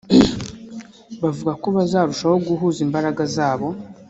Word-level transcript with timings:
Bavuga 1.21 1.51
ko 1.61 1.67
bazarushaho 1.77 2.35
guhuza 2.47 2.79
imbaraga 2.87 3.21
zabo 3.35 3.67